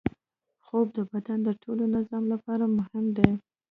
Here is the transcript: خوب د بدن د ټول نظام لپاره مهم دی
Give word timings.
خوب 0.65 0.87
د 0.97 0.99
بدن 1.11 1.39
د 1.47 1.49
ټول 1.61 1.79
نظام 1.95 2.23
لپاره 2.33 2.65
مهم 2.77 3.05
دی 3.17 3.31